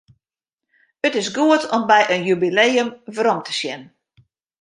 [1.07, 3.81] It is goed om by in jubileum werom te sjen.